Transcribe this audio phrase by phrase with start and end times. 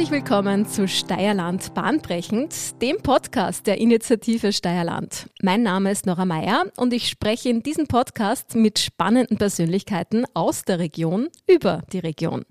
[0.00, 5.26] Herzlich willkommen zu Steierland Bahnbrechend, dem Podcast der Initiative Steierland.
[5.42, 10.62] Mein Name ist Nora Meyer und ich spreche in diesem Podcast mit spannenden Persönlichkeiten aus
[10.62, 12.46] der Region über die Region.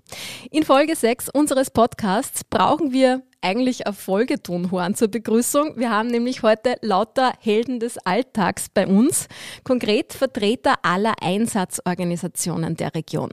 [0.52, 5.72] In Folge 6 unseres Podcasts brauchen wir eigentlich ein Folgetonhorn zur Begrüßung.
[5.74, 9.26] Wir haben nämlich heute lauter Helden des Alltags bei uns,
[9.64, 13.30] konkret Vertreter aller Einsatzorganisationen der Region.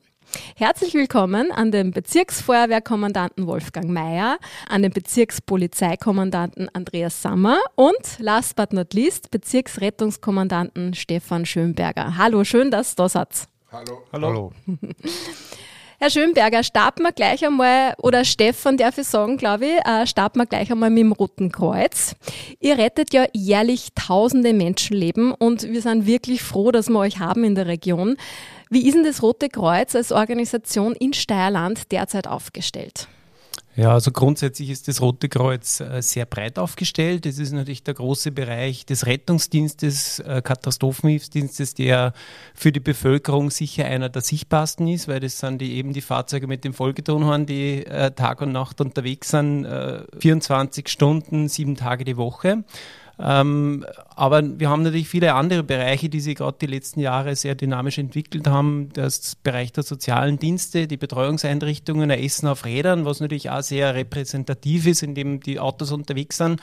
[0.55, 4.38] Herzlich willkommen an den Bezirksfeuerwehrkommandanten Wolfgang Mayer,
[4.68, 12.18] an den Bezirkspolizeikommandanten Andreas Sammer und last but not least Bezirksrettungskommandanten Stefan Schönberger.
[12.18, 13.48] Hallo, schön, dass du da seid.
[13.72, 14.04] Hallo.
[14.12, 14.52] Hallo.
[15.99, 20.37] Herr Schönberger, starten wir gleich einmal, oder Stefan darf ich sagen, glaube ich, äh, starten
[20.37, 22.13] wir gleich einmal mit dem Roten Kreuz.
[22.59, 27.43] Ihr rettet ja jährlich tausende Menschenleben und wir sind wirklich froh, dass wir euch haben
[27.43, 28.15] in der Region.
[28.70, 33.07] Wie ist denn das Rote Kreuz als Organisation in Steierland derzeit aufgestellt?
[33.77, 37.27] Ja, also grundsätzlich ist das Rote Kreuz äh, sehr breit aufgestellt.
[37.27, 42.13] Es ist natürlich der große Bereich des Rettungsdienstes, äh, Katastrophenhilfsdienstes, der
[42.55, 46.48] für die Bevölkerung sicher einer der sichtbarsten ist, weil das sind die eben die Fahrzeuge
[46.48, 49.67] mit dem Folgetonhorn, die äh, Tag und Nacht unterwegs sind,
[50.20, 52.63] 24 Stunden, sieben Tage die Woche.
[53.20, 57.55] Ähm, aber wir haben natürlich viele andere Bereiche, die sich gerade die letzten Jahre sehr
[57.55, 58.90] dynamisch entwickelt haben.
[58.93, 63.95] Das Bereich der sozialen Dienste, die Betreuungseinrichtungen, der Essen auf Rädern, was natürlich auch sehr
[63.95, 66.62] repräsentativ ist, in dem die Autos unterwegs sind.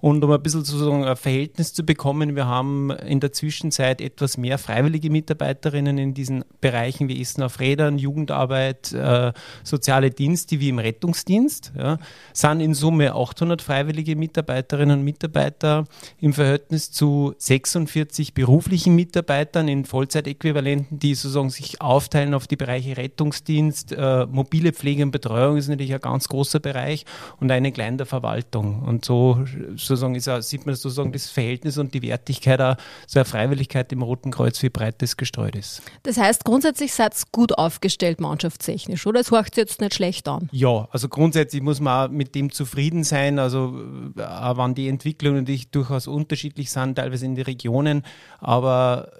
[0.00, 4.38] Und um ein bisschen sozusagen ein Verhältnis zu bekommen, wir haben in der Zwischenzeit etwas
[4.38, 9.32] mehr freiwillige Mitarbeiterinnen in diesen Bereichen wie Essen auf Rädern, Jugendarbeit, äh,
[9.64, 11.72] soziale Dienste wie im Rettungsdienst.
[11.76, 11.98] Ja,
[12.32, 15.84] sind in Summe 800 freiwillige Mitarbeiterinnen und Mitarbeiter
[16.20, 22.96] im Verhältnis zu 46 beruflichen Mitarbeitern in Vollzeitäquivalenten, die sozusagen sich aufteilen auf die Bereiche
[22.96, 27.04] Rettungsdienst, äh, mobile Pflege und Betreuung ist natürlich ein ganz großer Bereich
[27.40, 28.82] und eine kleine Verwaltung.
[28.82, 29.44] Und so
[29.76, 33.92] sozusagen ist auch, sieht man sozusagen das Verhältnis und die Wertigkeit auch so eine Freiwilligkeit
[33.92, 35.82] im Roten Kreuz, wie breit das gestreut ist.
[36.02, 39.20] Das heißt, grundsätzlich seid ihr gut aufgestellt mannschaftstechnisch, oder?
[39.20, 40.48] Es hört sich jetzt nicht schlecht an.
[40.52, 43.74] Ja, also grundsätzlich muss man auch mit dem zufrieden sein, also
[44.16, 48.02] auch wenn die Entwicklungen natürlich durchaus unterschiedlich sind, teilweise in den Regionen,
[48.38, 49.10] aber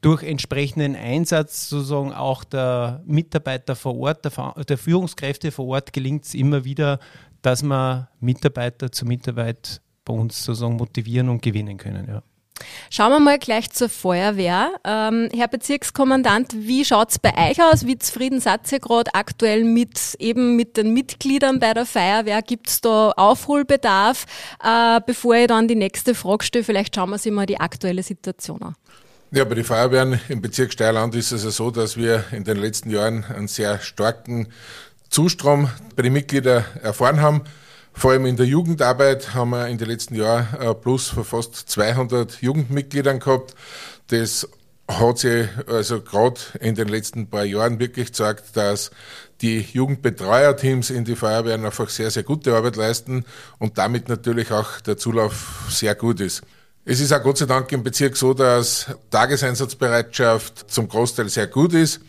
[0.00, 6.24] durch entsprechenden Einsatz sozusagen auch der Mitarbeiter vor Ort, der, der Führungskräfte vor Ort gelingt
[6.24, 6.98] es immer wieder,
[7.42, 12.06] dass wir Mitarbeiter zur Mitarbeit bei uns sozusagen motivieren und gewinnen können.
[12.08, 12.22] Ja.
[12.90, 14.70] Schauen wir mal gleich zur Feuerwehr.
[14.84, 17.86] Ähm, Herr Bezirkskommandant, wie schaut es bei euch aus?
[17.86, 22.42] Wie zufrieden seid ihr gerade aktuell mit eben mit den Mitgliedern bei der Feuerwehr?
[22.42, 24.26] Gibt es da Aufholbedarf?
[24.62, 28.02] Äh, bevor ich dann die nächste Frage stelle, vielleicht schauen wir uns mal die aktuelle
[28.02, 28.76] Situation an.
[29.32, 32.56] Ja, bei den Feuerwehren im Bezirk Steierland ist es ja so, dass wir in den
[32.56, 34.48] letzten Jahren einen sehr starken
[35.10, 37.42] Zustrom bei den Mitgliedern erfahren haben.
[37.98, 41.54] Vor allem in der Jugendarbeit haben wir in den letzten Jahren ein Plus von fast
[41.54, 43.54] 200 Jugendmitgliedern gehabt.
[44.08, 44.46] Das
[44.86, 48.90] hat sich also gerade in den letzten paar Jahren wirklich gezeigt, dass
[49.40, 53.24] die Jugendbetreuerteams in die Feuerwehren einfach sehr, sehr gute Arbeit leisten
[53.58, 56.42] und damit natürlich auch der Zulauf sehr gut ist.
[56.84, 61.72] Es ist auch Gott sei Dank im Bezirk so, dass Tageseinsatzbereitschaft zum Großteil sehr gut
[61.72, 62.00] ist.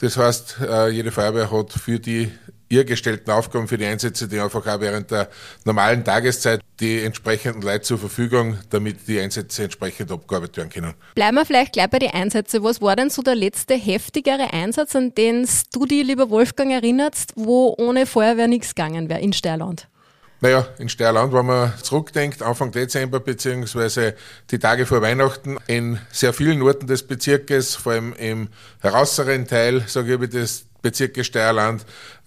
[0.00, 2.30] Das heißt, äh, jede Feuerwehr hat für die
[2.70, 5.28] ihr gestellten Aufgaben, für die Einsätze, die einfach auch während der
[5.64, 10.94] normalen Tageszeit die entsprechenden Leute zur Verfügung, damit die Einsätze entsprechend abgearbeitet werden können.
[11.14, 12.62] Bleiben wir vielleicht gleich bei den Einsätzen.
[12.62, 17.32] Was war denn so der letzte heftigere Einsatz, an den du dich, lieber Wolfgang, erinnerst,
[17.34, 19.88] wo ohne Feuerwehr nichts gegangen wäre in Steierland?
[20.42, 24.14] Naja, in Steierland, wenn man zurückdenkt, Anfang Dezember beziehungsweise
[24.50, 28.48] die Tage vor Weihnachten, in sehr vielen Orten des Bezirkes, vor allem im
[28.80, 31.84] herauseren Teil, sage ich, des Bezirkes Steierland,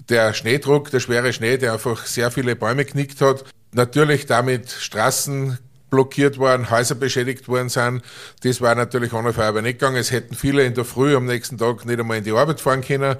[0.10, 3.46] der Schneedruck, der schwere Schnee, der einfach sehr viele Bäume knickt hat.
[3.72, 5.58] Natürlich damit Straßen
[5.90, 8.02] blockiert worden, Häuser beschädigt worden sind.
[8.42, 9.98] Das war natürlich ohne Feuerwehr nicht gegangen.
[9.98, 12.82] Es hätten viele in der Früh am nächsten Tag nicht einmal in die Arbeit fahren
[12.82, 13.16] können.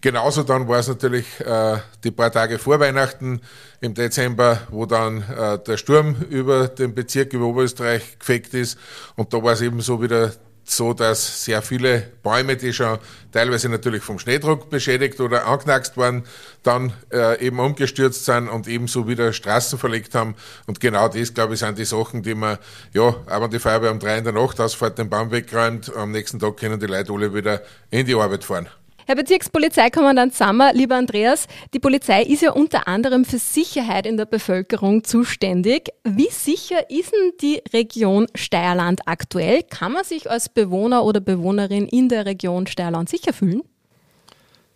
[0.00, 3.40] Genauso dann war es natürlich äh, die paar Tage vor Weihnachten
[3.80, 8.78] im Dezember, wo dann äh, der Sturm über den Bezirk, über Oberösterreich gefegt ist.
[9.16, 10.32] Und da war es eben so wieder
[10.70, 12.98] so, dass sehr viele Bäume, die schon
[13.32, 16.24] teilweise natürlich vom Schneedruck beschädigt oder angeknackst waren,
[16.62, 20.34] dann äh, eben umgestürzt sind und ebenso wieder Straßen verlegt haben.
[20.66, 22.58] Und genau das, glaube ich, sind die Sachen, die man,
[22.92, 26.38] ja, wenn die Feuerwehr um drei in der Nacht ausfährt, den Baum wegräumt, am nächsten
[26.38, 28.68] Tag können die Leute alle wieder in die Arbeit fahren.
[29.08, 34.26] Herr Bezirkspolizeikommandant Sammer, lieber Andreas, die Polizei ist ja unter anderem für Sicherheit in der
[34.26, 35.88] Bevölkerung zuständig.
[36.04, 39.62] Wie sicher ist denn die Region Steierland aktuell?
[39.62, 43.62] Kann man sich als Bewohner oder Bewohnerin in der Region Steierland sicher fühlen?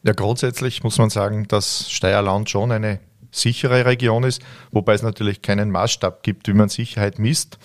[0.03, 3.01] Ja, grundsätzlich muss man sagen, dass Steierland schon eine
[3.31, 4.41] sichere Region ist,
[4.71, 7.59] wobei es natürlich keinen Maßstab gibt, wie man Sicherheit misst.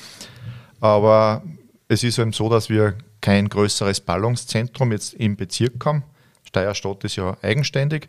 [0.82, 1.44] Aber
[1.88, 6.04] es ist eben so, dass wir kein größeres Ballungszentrum jetzt im Bezirk haben.
[6.48, 8.08] Steierstadt ist ja eigenständig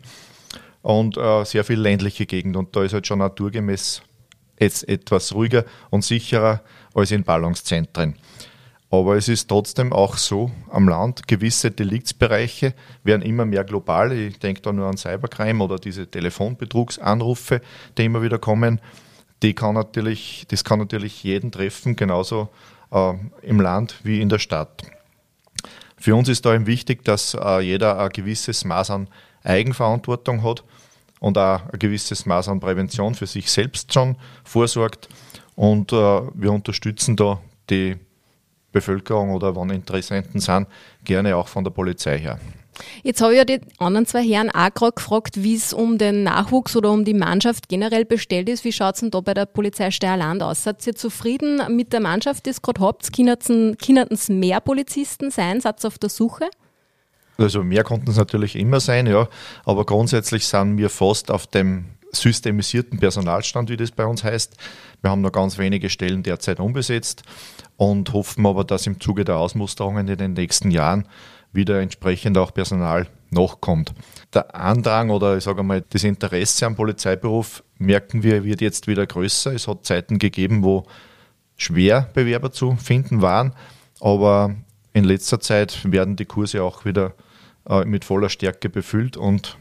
[0.81, 4.01] und äh, sehr viel ländliche Gegend und da ist halt schon naturgemäß
[4.59, 6.61] jetzt etwas ruhiger und sicherer
[6.93, 8.15] als in Ballungszentren.
[8.91, 14.11] Aber es ist trotzdem auch so am Land, gewisse Deliktsbereiche werden immer mehr global.
[14.11, 17.61] Ich denke da nur an Cybercrime oder diese Telefonbetrugsanrufe,
[17.97, 18.81] die immer wieder kommen.
[19.43, 22.49] Die kann natürlich, das kann natürlich jeden treffen, genauso
[22.91, 23.13] äh,
[23.43, 24.83] im Land wie in der Stadt.
[25.99, 29.07] Für uns ist da eben wichtig, dass äh, jeder ein gewisses Maß an
[29.43, 30.63] Eigenverantwortung hat
[31.19, 35.09] und auch ein gewisses Maß an Prävention für sich selbst schon vorsorgt.
[35.55, 37.97] Und äh, wir unterstützen da die
[38.71, 40.67] Bevölkerung oder wann Interessenten sind,
[41.03, 42.39] gerne auch von der Polizei her.
[43.03, 46.23] Jetzt habe ich ja die anderen zwei Herren auch gerade gefragt, wie es um den
[46.23, 48.63] Nachwuchs oder um die Mannschaft generell bestellt ist.
[48.63, 50.63] Wie schaut es denn da bei der Polizei Steierland aus?
[50.63, 53.11] Seid ihr zufrieden mit der Mannschaft, die es gerade habt?
[53.13, 55.61] Können es mehr Polizisten sein?
[55.61, 56.49] Seid ihr auf der Suche?
[57.37, 59.27] Also mehr konnten es natürlich immer sein, ja.
[59.65, 64.55] Aber grundsätzlich sind wir fast auf dem systemisierten Personalstand, wie das bei uns heißt.
[65.01, 67.23] Wir haben noch ganz wenige Stellen derzeit unbesetzt
[67.79, 71.07] und hoffen aber, dass im Zuge der Ausmusterungen in den nächsten Jahren
[71.53, 73.93] wieder entsprechend auch Personal nachkommt.
[74.33, 79.07] Der Andrang oder ich sage mal das Interesse am Polizeiberuf merken wir wird jetzt wieder
[79.07, 79.53] größer.
[79.53, 80.83] Es hat Zeiten gegeben, wo
[81.55, 83.53] schwer Bewerber zu finden waren,
[84.01, 84.53] aber
[84.91, 87.13] in letzter Zeit werden die Kurse auch wieder
[87.65, 89.57] äh, mit voller Stärke befüllt und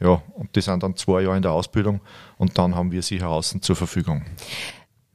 [0.00, 2.00] ja, und die sind dann zwei Jahre in der Ausbildung
[2.38, 4.24] und dann haben wir sie außen zur Verfügung.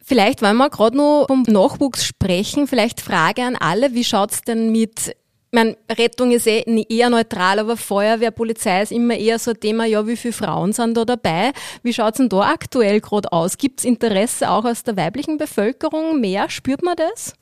[0.05, 4.41] Vielleicht, weil wir gerade noch vom Nachwuchs sprechen, vielleicht Frage an alle, wie schaut es
[4.41, 5.15] denn mit
[5.53, 9.59] ich meine, Rettung ist eh eher neutral, aber Feuerwehr, Polizei ist immer eher so ein
[9.59, 11.51] Thema, ja, wie viele Frauen sind da dabei?
[11.83, 13.59] Wie schaut's denn da aktuell gerade aus?
[13.59, 16.49] Gibt's Interesse auch aus der weiblichen Bevölkerung mehr?
[16.49, 17.35] Spürt man das?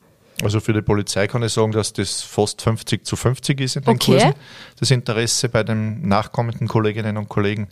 [0.44, 3.84] Also für die Polizei kann ich sagen, dass das fast 50 zu 50 ist in
[3.84, 4.12] den okay.
[4.12, 4.34] Kursen.
[4.78, 7.69] Das Interesse bei den nachkommenden Kolleginnen und Kollegen.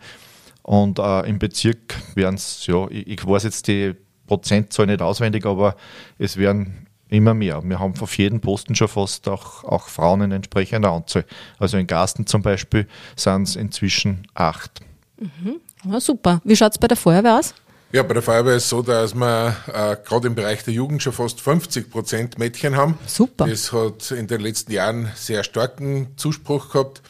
[0.61, 3.93] Und äh, im Bezirk werden es, ja, ich, ich weiß jetzt die
[4.29, 5.75] Prozentzahl nicht auswendig, aber
[6.19, 7.61] es werden immer mehr.
[7.63, 11.25] Wir haben auf jedem Posten schon fast auch, auch Frauen in entsprechender Anzahl.
[11.57, 14.81] Also in Gasten zum Beispiel sind es inzwischen acht.
[15.17, 15.59] Mhm.
[15.91, 16.41] Ja, super.
[16.43, 17.55] Wie schaut es bei der Feuerwehr aus?
[17.91, 21.01] Ja, bei der Feuerwehr ist es so, dass wir äh, gerade im Bereich der Jugend
[21.01, 22.99] schon fast 50 Prozent Mädchen haben.
[23.07, 23.47] Super.
[23.47, 27.01] Das hat in den letzten Jahren sehr starken Zuspruch gehabt.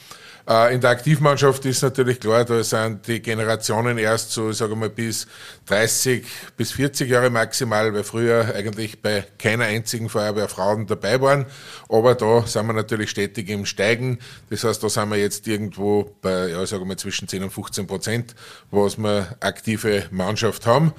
[0.50, 4.78] Äh, in der Aktivmannschaft ist natürlich klar, da sind die Generationen erst so, sagen wir
[4.78, 5.28] mal, bis
[5.68, 6.25] 30
[6.57, 11.46] bis 40 Jahre maximal, weil früher eigentlich bei keiner einzigen Feuerwehr Frauen dabei waren.
[11.88, 14.18] Aber da sind wir natürlich stetig im Steigen.
[14.50, 17.86] Das heißt, da sind wir jetzt irgendwo bei, ja, sagen wir zwischen 10 und 15
[17.86, 18.36] Prozent,
[18.72, 20.94] was wir aktive Mannschaft haben.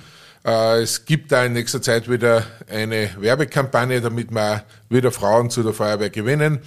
[0.45, 5.65] Äh, es gibt da in nächster Zeit wieder eine Werbekampagne, damit wir wieder Frauen zu
[5.65, 6.61] der Feuerwehr gewinnen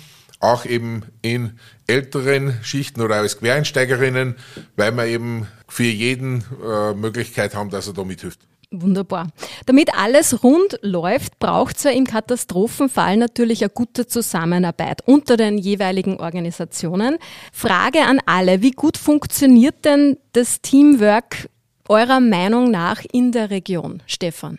[0.43, 1.57] auch eben in
[1.87, 4.35] älteren Schichten oder als Quereinsteigerinnen,
[4.75, 8.39] weil wir eben für jeden äh, Möglichkeit haben, dass er da mithilft.
[8.75, 9.27] Wunderbar.
[9.67, 15.59] Damit alles rund läuft, braucht es ja im Katastrophenfall natürlich eine gute Zusammenarbeit unter den
[15.59, 17.19] jeweiligen Organisationen.
[17.51, 21.49] Frage an alle, wie gut funktioniert denn das Teamwork
[21.87, 24.57] eurer Meinung nach in der Region, Stefan?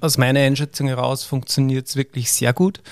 [0.00, 2.82] Aus meiner Einschätzung heraus funktioniert es wirklich sehr gut,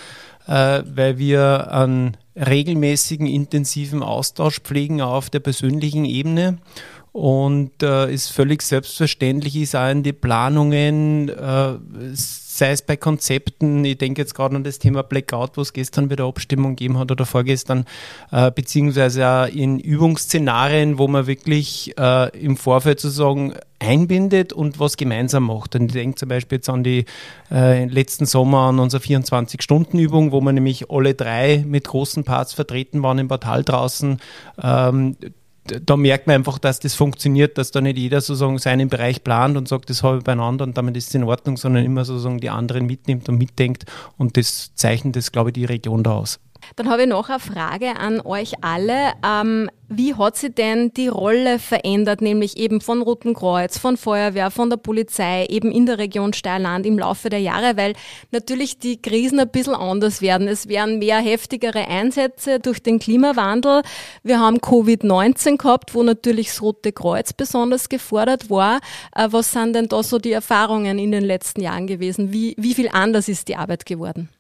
[0.48, 6.58] äh, weil wir an regelmäßigen, intensiven Austausch pflegen auf der persönlichen Ebene.
[7.14, 11.74] Und äh, ist völlig selbstverständlich ist auch in die Planungen, äh,
[12.12, 16.16] sei es bei Konzepten, ich denke jetzt gerade an das Thema Blackout, was gestern bei
[16.16, 17.84] der Abstimmung gegeben hat oder vorgestern,
[18.32, 24.96] äh, beziehungsweise auch in Übungsszenarien, wo man wirklich äh, im Vorfeld sozusagen einbindet und was
[24.96, 25.76] gemeinsam macht.
[25.76, 27.04] Und ich denke zum Beispiel jetzt an die
[27.48, 33.04] äh, letzten Sommer an unsere 24-Stunden-Übung, wo wir nämlich alle drei mit großen Parts vertreten
[33.04, 34.18] waren im Portal draußen.
[34.60, 35.16] Ähm,
[35.64, 39.56] da merkt man einfach, dass das funktioniert, dass da nicht jeder sozusagen seinen Bereich plant
[39.56, 42.38] und sagt, das habe ich beieinander und damit ist es in Ordnung, sondern immer sozusagen
[42.38, 43.86] die anderen mitnimmt und mitdenkt
[44.18, 46.38] und das zeichnet das, glaube ich, die Region da aus.
[46.76, 49.12] Dann habe ich noch eine Frage an euch alle.
[49.24, 54.50] Ähm, wie hat sich denn die Rolle verändert, nämlich eben von Roten Kreuz, von Feuerwehr,
[54.50, 57.92] von der Polizei, eben in der Region Steierland im Laufe der Jahre, weil
[58.30, 60.48] natürlich die Krisen ein bisschen anders werden.
[60.48, 63.82] Es werden mehr heftigere Einsätze durch den Klimawandel.
[64.22, 68.80] Wir haben Covid-19 gehabt, wo natürlich das Rote Kreuz besonders gefordert war.
[69.14, 72.32] Äh, was sind denn da so die Erfahrungen in den letzten Jahren gewesen?
[72.32, 74.30] Wie, wie viel anders ist die Arbeit geworden?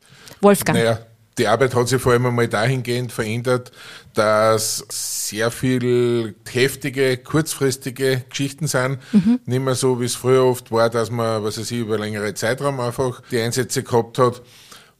[0.40, 0.78] Wolfgang.
[0.78, 0.98] Naja
[1.38, 3.72] Die Arbeit hat sich vor allem einmal dahingehend verändert,
[4.14, 8.98] dass sehr viel heftige, kurzfristige Geschichten sind.
[9.12, 9.40] Mhm.
[9.44, 12.34] Nicht mehr so, wie es früher oft war, dass man, was weiß ich, über längere
[12.34, 14.42] Zeitraum einfach die Einsätze gehabt hat.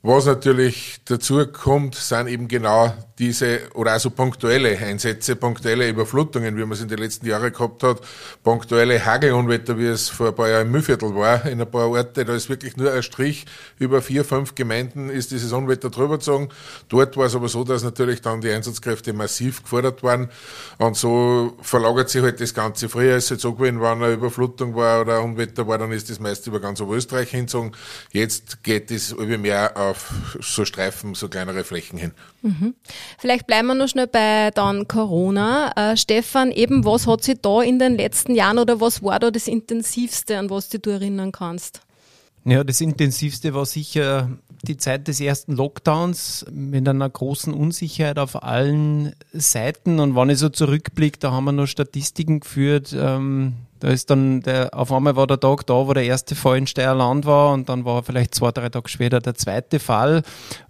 [0.06, 6.60] Was natürlich dazu kommt, sind eben genau diese oder also punktuelle Einsätze, punktuelle Überflutungen, wie
[6.60, 8.02] man es in den letzten Jahren gehabt hat,
[8.42, 12.26] punktuelle Hagelunwetter, wie es vor ein paar Jahren im Mühlviertel war, in ein paar Orte,
[12.26, 13.46] da ist wirklich nur ein Strich
[13.78, 16.50] über vier, fünf Gemeinden ist dieses Unwetter drüber gezogen.
[16.90, 20.28] Dort war es aber so, dass natürlich dann die Einsatzkräfte massiv gefordert waren
[20.76, 22.90] und so verlagert sich halt das Ganze.
[22.90, 25.92] Früher ist es halt so gewesen, wenn eine Überflutung war oder ein Unwetter war, dann
[25.92, 27.72] ist das meist über ganz Österreich hingezogen.
[28.12, 29.93] Jetzt geht es über mehr auf
[30.40, 32.12] so Streifen, so kleinere Flächen hin.
[32.42, 32.74] Mhm.
[33.18, 35.72] Vielleicht bleiben wir noch schnell bei dann Corona.
[35.76, 39.30] Äh, Stefan, eben was hat sich da in den letzten Jahren oder was war da
[39.30, 41.80] das Intensivste, an was du erinnern kannst?
[42.44, 44.28] Ja, das Intensivste war sicher
[44.64, 50.00] die Zeit des ersten Lockdowns mit einer großen Unsicherheit auf allen Seiten.
[50.00, 52.94] Und wenn ich so zurückblicke, da haben wir noch Statistiken geführt.
[52.96, 56.58] Ähm, da ist dann der, auf einmal war der Tag da, wo der erste Fall
[56.58, 60.22] in Steierland war und dann war vielleicht zwei, drei Tage später der zweite Fall.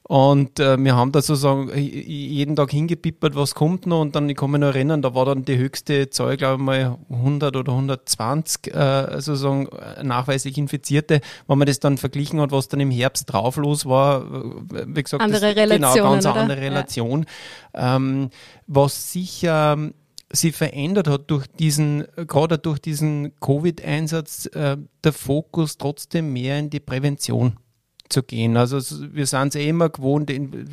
[0.07, 4.03] Und äh, wir haben da sozusagen jeden Tag hingepippert, was kommt noch.
[4.03, 6.67] Und dann, ich kann mich noch erinnern, da war dann die höchste Zahl, glaube ich
[6.67, 9.69] mal, 100 oder 120 äh, sozusagen
[10.03, 11.23] nachweislich Infizierte.
[11.47, 15.03] Wenn man das dann verglichen hat, was dann im Herbst drauf los war, äh, wie
[15.03, 16.37] gesagt, andere das, Relation, genau, ganz oder?
[16.37, 17.27] andere Relation.
[17.75, 17.97] Ja.
[17.97, 18.29] Ähm,
[18.67, 19.79] was sicher
[20.33, 26.71] sie verändert hat durch diesen, gerade durch diesen Covid-Einsatz, äh, der Fokus trotzdem mehr in
[26.71, 27.59] die Prävention
[28.23, 28.57] gehen.
[28.57, 28.77] Also
[29.13, 30.69] wir sind es eh immer gewohnt, in,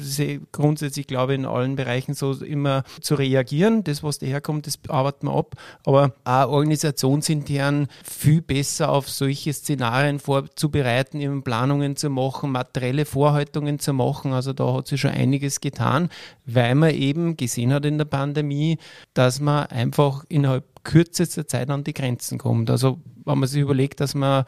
[0.51, 3.83] grundsätzlich glaube ich in allen Bereichen so immer zu reagieren.
[3.83, 5.55] Das, was daherkommt, das arbeiten wir ab.
[5.85, 13.79] Aber auch organisationsintern viel besser auf solche Szenarien vorzubereiten, eben Planungen zu machen, materielle Vorhaltungen
[13.79, 14.33] zu machen.
[14.33, 16.09] Also da hat sich schon einiges getan,
[16.45, 18.77] weil man eben gesehen hat in der Pandemie,
[19.13, 22.69] dass man einfach innerhalb kürzester Zeit an die Grenzen kommt.
[22.69, 24.45] Also wenn man sich überlegt, dass man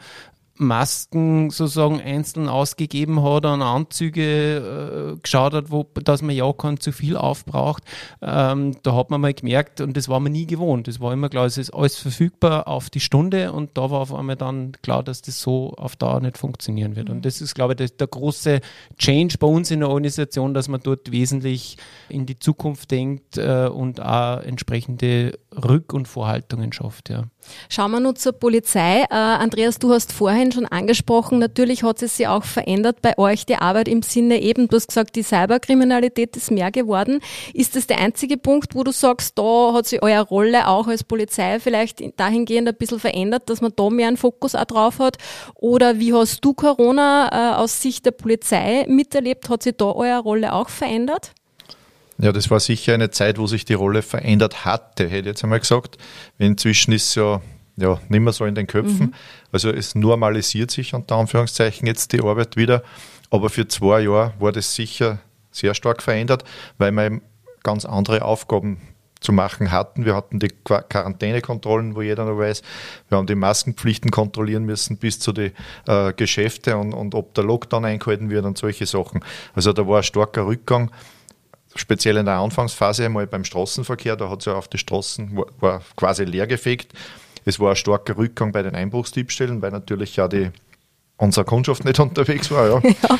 [0.56, 6.78] Masken sozusagen einzeln ausgegeben hat, an Anzüge äh, geschaut hat, wo, dass man ja kein
[6.78, 7.82] zu viel aufbraucht.
[8.22, 10.86] Ähm, da hat man mal gemerkt, und das war man nie gewohnt.
[10.86, 14.14] Das war immer klar, es ist alles verfügbar auf die Stunde und da war auf
[14.14, 17.08] einmal dann klar, dass das so auf Dauer nicht funktionieren wird.
[17.08, 17.16] Mhm.
[17.16, 18.60] Und das ist, glaube ich, das, der große
[18.96, 21.76] Change bei uns in der Organisation, dass man dort wesentlich
[22.08, 27.10] in die Zukunft denkt äh, und auch entsprechende Rück- und Vorhaltungen schafft.
[27.10, 27.24] Ja.
[27.68, 29.02] Schauen wir nun zur Polizei.
[29.02, 33.46] Äh, Andreas, du hast vorhin schon angesprochen, natürlich hat es sich auch verändert bei euch,
[33.46, 37.20] die Arbeit im Sinne eben, du hast gesagt, die Cyberkriminalität ist mehr geworden.
[37.52, 41.04] Ist das der einzige Punkt, wo du sagst, da hat sich eure Rolle auch als
[41.04, 45.18] Polizei vielleicht dahingehend ein bisschen verändert, dass man da mehr einen Fokus auch drauf hat?
[45.54, 49.48] Oder wie hast du Corona äh, aus Sicht der Polizei miterlebt?
[49.48, 51.32] Hat sich da eure Rolle auch verändert?
[52.24, 55.44] Ja, das war sicher eine Zeit, wo sich die Rolle verändert hatte, hätte ich jetzt
[55.44, 55.98] einmal gesagt.
[56.38, 57.42] Inzwischen ist es ja,
[57.76, 59.08] ja nicht mehr so in den Köpfen.
[59.08, 59.14] Mhm.
[59.52, 62.82] Also es normalisiert sich unter Anführungszeichen jetzt die Arbeit wieder.
[63.28, 65.18] Aber für zwei Jahre war das sicher
[65.50, 66.44] sehr stark verändert,
[66.78, 67.20] weil wir eben
[67.62, 68.78] ganz andere Aufgaben
[69.20, 70.06] zu machen hatten.
[70.06, 72.62] Wir hatten die Quarantänekontrollen, wo jeder noch weiß.
[73.10, 75.52] Wir haben die Maskenpflichten kontrollieren müssen bis zu den
[75.86, 79.22] äh, Geschäfte und, und ob der Lockdown eingehalten wird und solche Sachen.
[79.52, 80.90] Also da war ein starker Rückgang
[81.76, 85.46] speziell in der Anfangsphase einmal beim Straßenverkehr, da hat es ja auf die Straßen war,
[85.60, 86.92] war quasi leergefegt.
[87.44, 90.50] Es war ein starker Rückgang bei den Einbruchsdiebstählen, weil natürlich ja die,
[91.16, 92.68] unsere Kundschaft nicht unterwegs war.
[92.68, 92.80] Ja.
[92.80, 93.18] ja.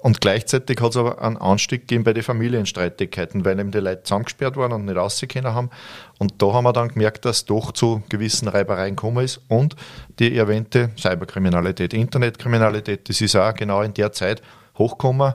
[0.00, 4.04] Und gleichzeitig hat es aber einen Anstieg gegeben bei den Familienstreitigkeiten, weil eben die Leute
[4.04, 5.70] zusammengesperrt waren und nicht rausgekommen haben.
[6.18, 9.74] Und da haben wir dann gemerkt, dass doch zu gewissen Reibereien gekommen ist und
[10.18, 14.40] die erwähnte Cyberkriminalität, Internetkriminalität, das ist auch genau in der Zeit
[14.76, 15.34] hochgekommen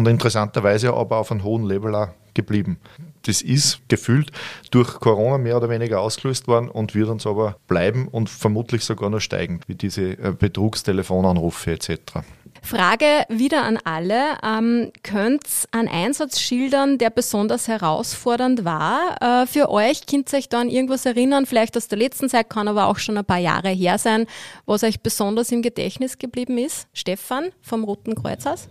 [0.00, 2.78] und interessanterweise aber auf einem hohen Level auch geblieben.
[3.26, 4.32] Das ist gefühlt
[4.70, 9.10] durch Corona mehr oder weniger ausgelöst worden und wird uns aber bleiben und vermutlich sogar
[9.10, 11.98] noch steigen, wie diese äh, Betrugstelefonanrufe etc.
[12.62, 14.38] Frage wieder an alle.
[14.42, 20.06] Ähm, könnt einen Einsatz schildern, der besonders herausfordernd war äh, für euch?
[20.06, 21.44] Könnt ihr euch da an irgendwas erinnern?
[21.44, 24.24] Vielleicht aus der letzten Zeit, kann aber auch schon ein paar Jahre her sein,
[24.64, 26.88] was euch besonders im Gedächtnis geblieben ist?
[26.94, 28.66] Stefan vom Roten Kreuzhaus?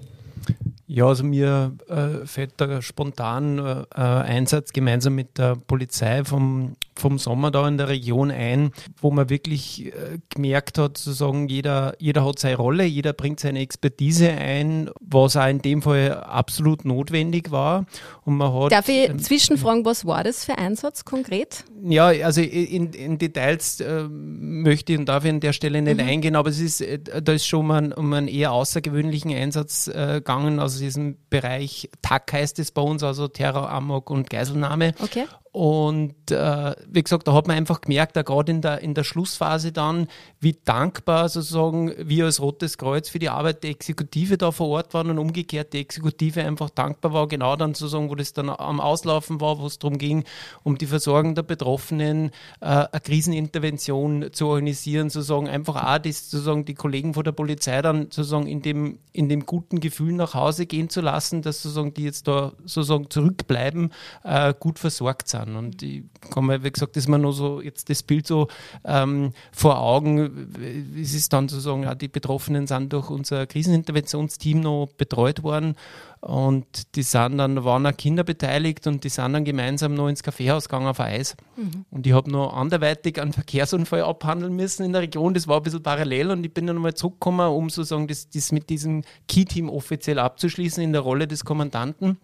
[0.92, 7.18] Ja, also mir äh, fällt da spontan äh, Einsatz gemeinsam mit der Polizei vom, vom
[7.18, 12.26] Sommer da in der Region ein, wo man wirklich äh, gemerkt hat, sozusagen, jeder, jeder
[12.26, 17.52] hat seine Rolle, jeder bringt seine Expertise ein, was auch in dem Fall absolut notwendig
[17.52, 17.86] war.
[18.26, 21.64] Und man hat, Darf ich zwischenfragen, was war das für Einsatz konkret?
[21.84, 26.02] Ja, also in, in Details äh, möchte ich und darf ich an der Stelle nicht
[26.02, 26.08] mhm.
[26.08, 30.16] eingehen, aber es ist, äh, da ist schon mal um einen eher außergewöhnlichen Einsatz äh,
[30.16, 34.94] gegangen, also diesem Bereich TAC heißt es bei uns, also Terror, Amok und Geiselnahme.
[35.02, 35.26] Okay.
[35.52, 39.72] Und äh, wie gesagt, da hat man einfach gemerkt, gerade in der, in der Schlussphase
[39.72, 40.08] dann,
[40.40, 44.94] wie dankbar sozusagen wir als Rotes Kreuz für die Arbeit der Exekutive da vor Ort
[44.94, 48.80] waren und umgekehrt die Exekutive einfach dankbar war, genau dann sozusagen, wo das dann am
[48.80, 50.24] Auslaufen war, wo es darum ging,
[50.64, 52.30] um die Versorgung der Betroffenen,
[52.62, 57.82] äh, eine Krisenintervention zu organisieren, sozusagen einfach auch das, sozusagen die Kollegen von der Polizei
[57.82, 61.96] dann sozusagen in dem, in dem guten Gefühl nach Hause gehen zu lassen, dass sozusagen
[61.96, 63.92] die jetzt da sozusagen zurückbleiben,
[64.24, 65.56] äh, gut versorgt sind sind.
[65.56, 68.48] Und ich kann mir, wie gesagt, das ist mir nur so jetzt das Bild so
[68.86, 70.52] ähm, vor Augen.
[71.00, 75.76] Es ist dann sozusagen, ja, die Betroffenen sind durch unser Kriseninterventionsteam noch betreut worden.
[76.22, 80.22] Und die sind dann, waren auch Kinder beteiligt und die sind dann gemeinsam noch ins
[80.22, 81.38] Kaffeehaus gegangen auf Eis.
[81.56, 81.86] Mhm.
[81.92, 85.34] Und ich habe noch anderweitig einen Verkehrsunfall abhandeln müssen in der Region.
[85.34, 88.52] Das war ein bisschen parallel und ich bin dann nochmal zurückgekommen, um sozusagen das, das
[88.52, 92.18] mit diesem Key-Team offiziell abzuschließen in der Rolle des Kommandanten.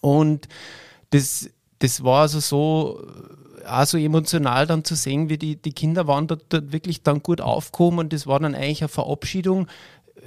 [0.00, 0.48] Und
[1.10, 3.06] das das war also so,
[3.64, 7.40] also emotional dann zu sehen, wie die, die Kinder waren dort, dort wirklich dann gut
[7.40, 9.66] aufgekommen und das war dann eigentlich eine Verabschiedung,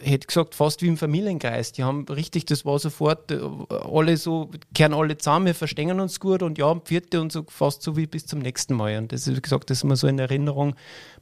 [0.04, 1.72] hätte gesagt, fast wie im Familienkreis.
[1.72, 3.40] Die haben richtig, das war sofort, äh,
[3.70, 7.82] alle so, kehren alle zusammen, wir verstehen uns gut und ja, vierte und so fast
[7.82, 8.98] so wie bis zum nächsten Mal.
[8.98, 10.76] Und das ist, wie gesagt, das ist mir so in Erinnerung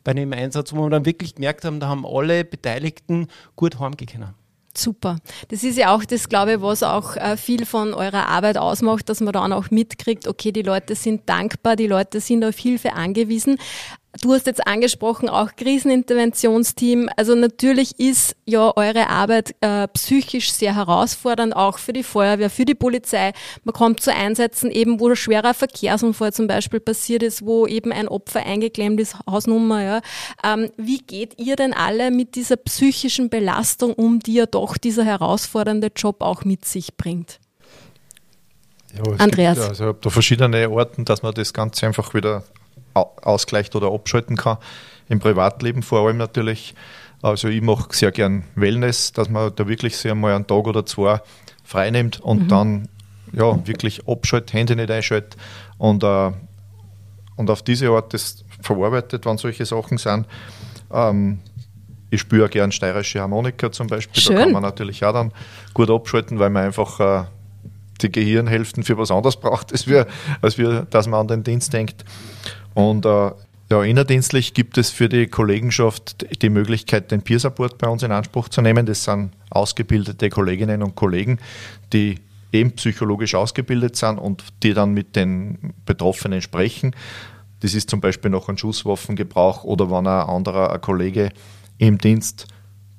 [0.04, 4.26] bei dem Einsatz, wo wir dann wirklich gemerkt haben, da haben alle Beteiligten gut heimgehen
[4.78, 5.18] Super.
[5.48, 9.10] Das ist ja auch das, glaube ich, was auch äh, viel von eurer Arbeit ausmacht,
[9.10, 12.94] dass man dann auch mitkriegt, okay, die Leute sind dankbar, die Leute sind auf Hilfe
[12.94, 13.58] angewiesen.
[14.22, 17.10] Du hast jetzt angesprochen, auch Kriseninterventionsteam.
[17.18, 22.66] Also natürlich ist ja eure Arbeit äh, psychisch sehr herausfordernd, auch für die Feuerwehr, für
[22.66, 23.34] die Polizei.
[23.64, 27.92] Man kommt zu Einsätzen eben, wo ein schwerer Verkehrsunfall zum Beispiel passiert ist, wo eben
[27.92, 29.84] ein Opfer eingeklemmt ist, Hausnummer.
[29.84, 30.02] Ja.
[30.44, 35.04] Ähm, wie geht ihr denn alle mit dieser psychischen Belastung um, die ja doch dieser
[35.04, 37.40] herausfordernde Job auch mit sich bringt?
[38.96, 39.58] Ja, Andreas.
[39.58, 42.44] Gibt, also da verschiedene Orten, dass man das Ganze einfach wieder
[42.98, 44.58] ausgleicht oder abschalten kann.
[45.10, 46.76] Im Privatleben vor allem natürlich.
[47.22, 50.86] Also ich mache sehr gern Wellness, dass man da wirklich sehr mal einen Tag oder
[50.86, 51.20] zwei
[51.64, 52.48] freinimmt und mhm.
[52.48, 52.90] dann
[53.34, 55.36] ja, wirklich abschaltet, Handy nicht einschaltet
[55.78, 56.32] und, äh,
[57.36, 60.26] und auf diese Art das verarbeitet, wenn solche Sachen sind.
[60.92, 61.40] Ähm,
[62.10, 64.22] ich spüre gern steirische Harmonika zum Beispiel.
[64.22, 64.36] Schön.
[64.36, 65.34] Da kann man natürlich auch dann
[65.74, 67.26] gut abschalten, weil man einfach äh,
[68.02, 70.08] die Gehirnhälften für was anderes braucht, als wir,
[70.42, 72.06] als wir, dass man an den Dienst denkt.
[72.78, 73.32] Und äh,
[73.72, 78.12] ja, innerdienstlich gibt es für die Kollegenschaft die Möglichkeit, den Peer Support bei uns in
[78.12, 78.86] Anspruch zu nehmen.
[78.86, 81.40] Das sind ausgebildete Kolleginnen und Kollegen,
[81.92, 82.20] die
[82.52, 86.96] eben psychologisch ausgebildet sind und die dann mit den Betroffenen sprechen.
[87.62, 91.32] Das ist zum Beispiel noch ein Schusswaffengebrauch oder wenn ein anderer ein Kollege
[91.80, 92.46] im Dienst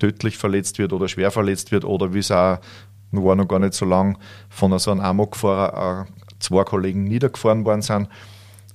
[0.00, 2.58] tödlich verletzt wird oder schwer verletzt wird oder wie es auch
[3.12, 7.82] war noch gar nicht so lang von so einem Amokfahrer äh, zwei Kollegen niedergefahren worden
[7.82, 8.08] sind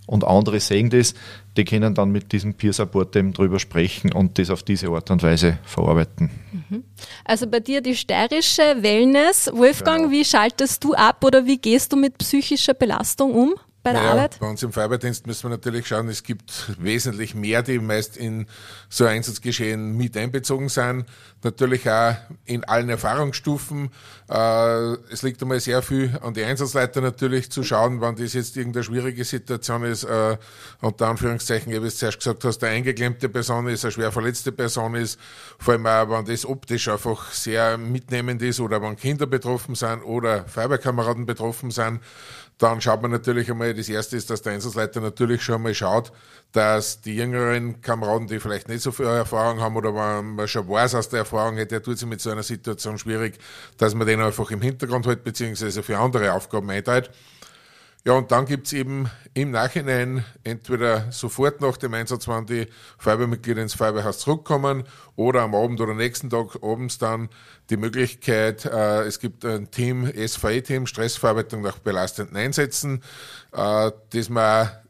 [0.05, 1.13] und andere sehen das,
[1.55, 5.09] die können dann mit diesem Peer Support eben drüber sprechen und das auf diese Art
[5.11, 6.29] und Weise verarbeiten.
[6.51, 6.83] Mhm.
[7.23, 9.49] Also bei dir die steirische Wellness.
[9.53, 10.11] Wolfgang, ja.
[10.11, 13.53] wie schaltest du ab oder wie gehst du mit psychischer Belastung um?
[13.83, 14.39] Bei der naja, Arbeit?
[14.39, 18.47] Bei uns im Feuerwehrdienst müssen wir natürlich schauen, es gibt wesentlich mehr, die meist in
[18.87, 21.05] so Einsatzgeschehen mit einbezogen sind.
[21.43, 22.15] Natürlich auch
[22.45, 23.91] in allen Erfahrungsstufen.
[24.29, 28.55] Äh, es liegt einmal sehr viel an die Einsatzleiter natürlich zu schauen, wann das jetzt
[28.55, 30.37] irgendeine schwierige Situation ist, äh,
[30.79, 34.95] unter Anführungszeichen, wie du zuerst gesagt hast, eine eingeklemmte Person ist, eine schwer verletzte Person
[34.95, 35.19] ist,
[35.59, 40.03] vor allem auch, wenn das optisch einfach sehr mitnehmend ist oder wenn Kinder betroffen sind
[40.03, 41.99] oder Feuerwehrkameraden betroffen sind
[42.57, 46.11] dann schaut man natürlich einmal, das erste ist, dass der Einsatzleiter natürlich schon einmal schaut,
[46.51, 50.67] dass die jüngeren Kameraden, die vielleicht nicht so viel Erfahrung haben oder wenn man schon
[50.67, 53.39] weiß aus der Erfahrung, der tut sich mit so einer Situation schwierig,
[53.77, 57.09] dass man den einfach im Hintergrund hält, beziehungsweise für andere Aufgaben einteilt.
[58.05, 63.61] Ja, und dann gibt's eben im Nachhinein entweder sofort nach dem Einsatz, wenn die Feuerwehrmitglieder
[63.61, 64.83] ins Feuerwehrhaus zurückkommen
[65.15, 67.29] oder am Abend oder nächsten Tag abends dann
[67.69, 73.01] die Möglichkeit, äh, es gibt ein Team, SVE-Team, Stressverarbeitung nach belastenden Einsätzen,
[73.53, 74.82] äh, das man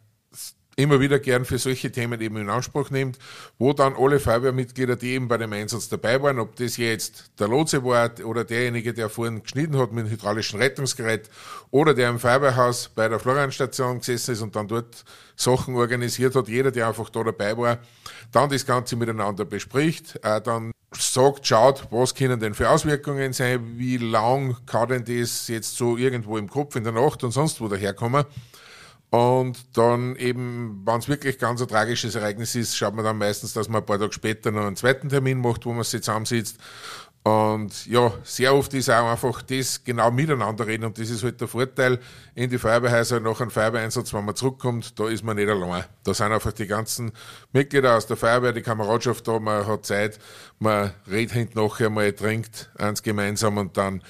[0.76, 3.20] immer wieder gern für solche Themen eben in Anspruch nimmt,
[3.58, 7.48] wo dann alle Feuerwehrmitglieder, die eben bei dem Einsatz dabei waren, ob das jetzt der
[7.48, 11.30] Lotse war oder derjenige, der vorhin geschnitten hat mit dem hydraulischen Rettungsgerät
[11.72, 15.04] oder der im Feuerwehrhaus bei der Florianstation gesessen ist und dann dort
[15.36, 17.80] Sachen organisiert hat, jeder, der einfach da dabei war,
[18.32, 23.78] dann das Ganze miteinander bespricht, äh, dann sagt, schaut, was können denn für Auswirkungen sein,
[23.78, 27.62] wie lang kann denn das jetzt so irgendwo im Kopf in der Nacht und sonst
[27.62, 28.26] wo daherkommen.
[29.14, 33.54] Und dann eben, wenn es wirklich ganz ein tragisches Ereignis ist, schaut man dann meistens,
[33.54, 36.58] dass man ein paar Tage später noch einen zweiten Termin macht, wo man sich zusammensitzt.
[37.22, 41.40] Und ja, sehr oft ist auch einfach das genau miteinander reden und das ist halt
[41.40, 42.00] der Vorteil
[42.34, 45.84] in die Feuerwehrhäuser nach einem Feuerwehreinsatz, wenn man zurückkommt, da ist man nicht allein.
[46.04, 47.12] Da sind einfach die ganzen
[47.52, 50.18] Mitglieder aus der Feuerwehr, die Kameradschaft da, man hat Zeit,
[50.58, 54.02] man redet hinten nachher mal, trinkt eins gemeinsam und dann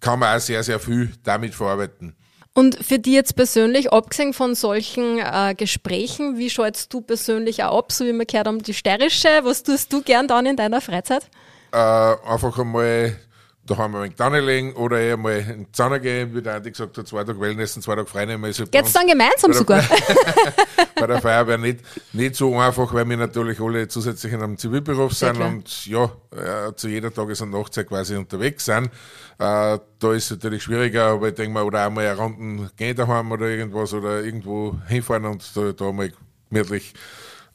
[0.00, 2.16] kann man auch sehr, sehr viel damit verarbeiten.
[2.54, 7.78] Und für die jetzt persönlich, abgesehen von solchen äh, Gesprächen, wie schaust du persönlich auch
[7.78, 10.82] ab, so wie wir gehört haben, die steirische, was tust du gern dann in deiner
[10.82, 11.22] Freizeit?
[11.72, 13.16] Äh, einfach einmal
[13.76, 17.06] daheim ein wenig legen oder eher mal in Sauna gehen, wie der Andi gesagt hat,
[17.06, 18.44] zwei Tage Wellness und zwei Tage freinehmen.
[18.44, 19.82] Halt Geht's dann gemeinsam sogar?
[20.94, 21.80] bei der Feuerwehr nicht,
[22.12, 26.04] nicht so einfach, weil wir natürlich alle zusätzlich in einem Zivilberuf sind ja, und ja,
[26.30, 28.86] äh, zu jeder Tages- und Nachtzeit quasi unterwegs sind.
[29.38, 32.70] Äh, da ist es natürlich schwieriger, aber ich denke mal, oder auch mal eine Runden
[32.76, 36.12] gehen daheim oder irgendwas oder irgendwo hinfahren und da, da mal
[36.50, 36.94] gemütlich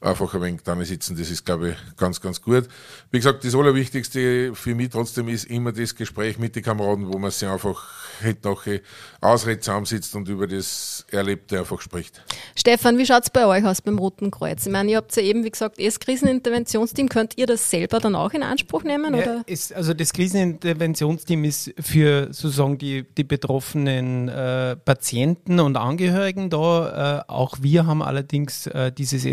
[0.00, 1.16] einfach ein wenig da sitzen.
[1.16, 2.68] Das ist, glaube ich, ganz, ganz gut.
[3.10, 7.18] Wie gesagt, das Allerwichtigste für mich trotzdem ist immer das Gespräch mit den Kameraden, wo
[7.18, 7.82] man sich einfach
[8.20, 8.80] hinterher
[9.20, 12.22] ausredet, zusammensitzt und über das Erlebte einfach spricht.
[12.54, 14.66] Stefan, wie schaut es bei euch aus beim Roten Kreuz?
[14.66, 17.08] Ich meine, ihr habt ja eben, wie gesagt, das Kriseninterventionsteam.
[17.08, 19.14] Könnt ihr das selber dann auch in Anspruch nehmen?
[19.14, 19.42] Ja, oder?
[19.46, 27.18] Ist, also das Kriseninterventionsteam ist für sozusagen die, die betroffenen äh, Patienten und Angehörigen da.
[27.18, 29.24] Äh, auch wir haben allerdings äh, dieses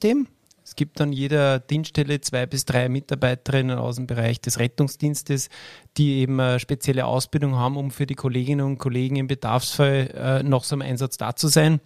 [0.00, 0.26] SVI-System.
[0.62, 5.48] Es gibt an jeder Dienststelle zwei bis drei Mitarbeiterinnen aus dem Bereich des Rettungsdienstes,
[5.96, 10.42] die eben eine spezielle Ausbildung haben, um für die Kolleginnen und Kollegen im Bedarfsfall äh,
[10.42, 11.80] noch so im Einsatz da zu sein.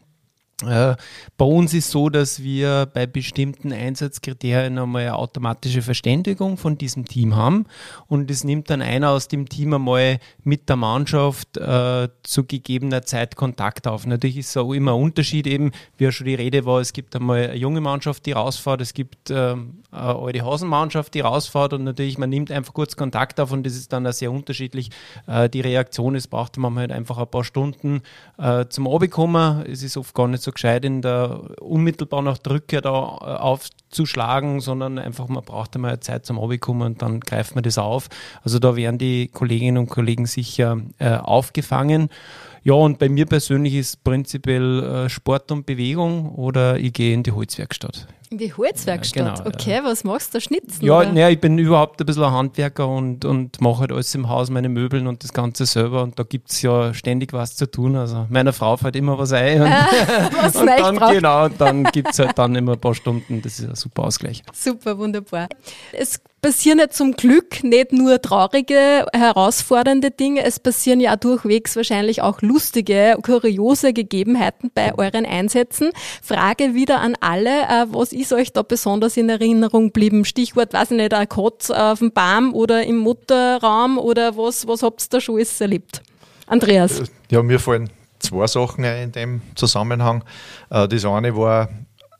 [0.62, 0.94] Äh,
[1.36, 7.06] bei uns ist so, dass wir bei bestimmten Einsatzkriterien einmal eine automatische Verständigung von diesem
[7.06, 7.66] Team haben
[8.06, 13.02] und es nimmt dann einer aus dem Team einmal mit der Mannschaft äh, zu gegebener
[13.02, 14.06] Zeit Kontakt auf.
[14.06, 16.92] Natürlich ist es auch immer ein Unterschied eben, wie ja schon die Rede war, es
[16.92, 21.72] gibt einmal eine junge Mannschaft, die rausfährt, es gibt äh, eine alte Hasenmannschaft, die rausfährt
[21.72, 24.90] und natürlich man nimmt einfach kurz Kontakt auf und das ist dann auch sehr unterschiedlich.
[25.26, 28.02] Äh, die Reaktion, es braucht man halt einfach ein paar Stunden
[28.38, 29.64] äh, zum Abkommen.
[29.66, 33.24] Es ist oft gar nicht so gescheit in der unmittelbar nach der Rückkehr da äh,
[33.40, 38.08] aufzuschlagen, sondern einfach man braucht einmal Zeit zum Abkommen und dann greift man das auf.
[38.42, 42.08] Also da werden die Kolleginnen und Kollegen sicher äh, aufgefangen.
[42.66, 47.22] Ja, und bei mir persönlich ist prinzipiell äh, Sport und Bewegung oder ich gehe in
[47.22, 48.06] die Holzwerkstatt.
[48.30, 49.38] In die Holzwerkstatt?
[49.38, 49.84] Ja, genau, okay, ja.
[49.84, 50.40] was machst du?
[50.40, 50.82] Schnitzen?
[50.82, 54.30] Ja, ne, ich bin überhaupt ein bisschen ein Handwerker und, und mache halt alles im
[54.30, 56.02] Haus, meine Möbeln und das Ganze selber.
[56.02, 57.96] Und da gibt es ja ständig was zu tun.
[57.96, 59.60] Also meiner Frau fällt immer was ein.
[59.60, 59.68] Und,
[60.40, 63.42] was und dann, genau, dann gibt es halt dann immer ein paar Stunden.
[63.42, 64.42] Das ist ein super Ausgleich.
[64.54, 65.48] Super, wunderbar.
[65.92, 72.20] Es passieren ja zum Glück nicht nur traurige, herausfordernde Dinge, es passieren ja durchwegs wahrscheinlich
[72.20, 75.90] auch lustige, kuriose Gegebenheiten bei euren Einsätzen.
[76.22, 80.26] Frage wieder an alle, äh, was ist euch da besonders in Erinnerung geblieben?
[80.26, 84.82] Stichwort, weiß ich nicht, ein Kotz auf dem Baum oder im Mutterraum oder was, was
[84.82, 86.02] habt ihr da schon alles erlebt?
[86.46, 87.04] Andreas.
[87.30, 90.22] Ja, mir fallen zwei Sachen in dem Zusammenhang.
[90.68, 91.70] Äh, das eine war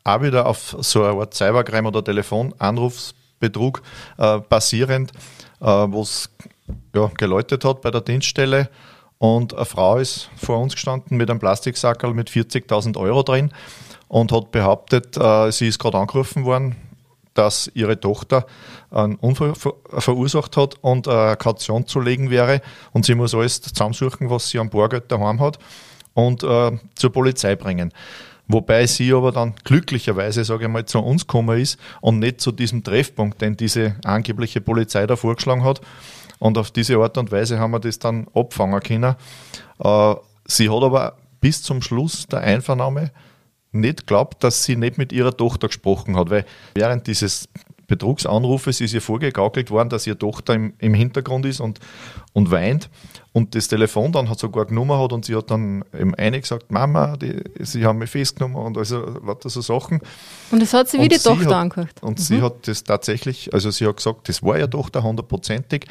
[0.03, 3.15] auch wieder auf so eine Art Cybercrime oder Telefonanrufs
[3.49, 3.83] Betrug
[4.19, 5.13] äh, basierend,
[5.61, 6.31] äh, wo es
[6.95, 8.69] ja, geläutet hat bei der Dienststelle.
[9.19, 13.53] Und eine Frau ist vor uns gestanden mit einem Plastiksackerl mit 40.000 Euro drin
[14.09, 16.77] und hat behauptet, äh, sie ist gerade angerufen worden,
[17.35, 18.47] dass ihre Tochter
[18.91, 22.61] einen Unfall ver verursacht hat und eine Kaution zu legen wäre.
[22.93, 25.59] Und sie muss alles zusammensuchen, was sie am Bargeld daheim hat
[26.15, 27.93] und äh, zur Polizei bringen.
[28.47, 32.53] Wobei sie aber dann glücklicherweise, sage ich mal, zu uns gekommen ist und nicht zu
[32.53, 35.81] diesem Treffpunkt, den diese angebliche Polizei da vorgeschlagen hat.
[36.39, 39.15] Und auf diese Art und Weise haben wir das dann abfangen können.
[39.79, 40.15] Äh,
[40.47, 43.13] sie hat aber bis zum Schluss der Einvernahme
[43.73, 47.49] nicht geglaubt, dass sie nicht mit ihrer Tochter gesprochen hat, weil während dieses
[47.87, 51.81] Betrugsanrufes ist ihr vorgegaukelt worden, dass ihre Tochter im, im Hintergrund ist und,
[52.33, 52.89] und weint
[53.35, 56.71] und das Telefon dann hat sogar genommen hat und sie hat dann eben eine gesagt,
[56.71, 60.01] Mama, die, sie haben mich festgenommen und also lauter so Sachen.
[60.53, 62.01] Und das hat sie wie und die Tochter angehört.
[62.01, 62.23] Und mhm.
[62.23, 65.87] sie hat das tatsächlich, also sie hat gesagt, das war ja Tochter hundertprozentig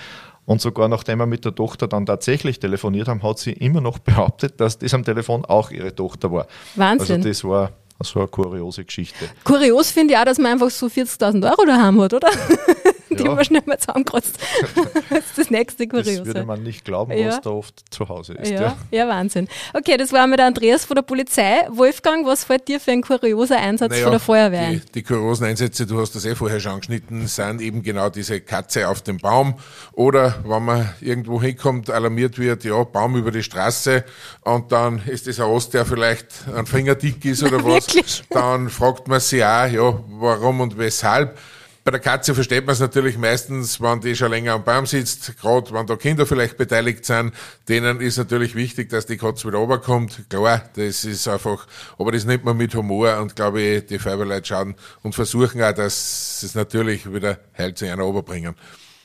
[0.45, 3.99] und sogar nachdem wir mit der Tochter dann tatsächlich telefoniert haben, hat sie immer noch
[3.99, 6.47] behauptet, dass das am Telefon auch ihre Tochter war.
[6.75, 7.17] Wahnsinn.
[7.17, 9.29] Also das war so eine kuriose Geschichte.
[9.43, 12.29] Kurios finde ich auch, dass man einfach so 40.000 Euro daheim hat, oder?
[13.17, 13.29] Die ja.
[13.29, 14.39] haben wir schnell mal zusammengerotzt.
[15.09, 16.17] das ist das nächste Kuriose.
[16.17, 17.27] Das würde man nicht glauben, ja.
[17.27, 18.51] was da oft zu Hause ist.
[18.51, 18.61] Ja.
[18.61, 18.77] ja.
[18.91, 19.07] Ja.
[19.07, 19.47] Wahnsinn.
[19.73, 21.67] Okay, das war mit Andreas von der Polizei.
[21.69, 24.81] Wolfgang, was fällt dir für ein kurioser Einsatz naja, von der Feuerwehr ein?
[24.87, 28.41] Die, die kuriosen Einsätze, du hast das eh vorher schon angeschnitten, sind eben genau diese
[28.41, 29.55] Katze auf dem Baum
[29.93, 34.03] oder wenn man irgendwo hinkommt, alarmiert wird, ja, Baum über die Straße
[34.41, 37.87] und dann ist das ein Ost, der vielleicht ein Finger dick ist oder was.
[37.87, 38.23] Wirklich?
[38.29, 41.37] Dann fragt man sich auch, ja, warum und weshalb.
[41.85, 45.37] Bei der Katze versteht man es natürlich meistens, wenn die schon länger am Baum sitzt,
[45.37, 47.33] gerade wenn da Kinder vielleicht beteiligt sind,
[47.67, 50.29] denen ist natürlich wichtig, dass die Katze wieder runterkommt.
[50.29, 51.67] Klar, das ist einfach,
[51.97, 55.73] aber das nimmt man mit Humor und glaube ich, die Feuerwehrleute schauen und versuchen auch,
[55.73, 58.55] dass es natürlich wieder heil zu einer runterbringen.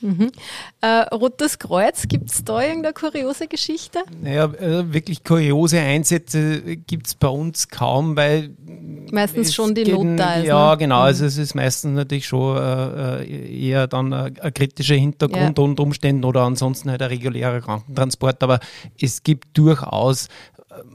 [0.01, 0.31] Mhm.
[0.81, 3.99] Äh, Rotes Kreuz, gibt es da irgendeine kuriose Geschichte?
[4.21, 8.51] Naja, äh, wirklich kuriose Einsätze gibt es bei uns kaum, weil.
[9.11, 10.45] Meistens schon die Not da ist.
[10.45, 10.77] Ja, ne?
[10.77, 10.99] genau.
[10.99, 11.25] Also mhm.
[11.25, 15.63] Also es ist meistens natürlich schon äh, äh eher dann ein, ein kritischer Hintergrund ja.
[15.63, 18.41] unter Umständen oder ansonsten halt ein regulärer Krankentransport.
[18.41, 18.59] Aber
[18.99, 20.29] es gibt durchaus